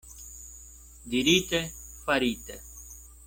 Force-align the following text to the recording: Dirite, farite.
Dirite, 1.11 1.61
farite. 2.03 2.55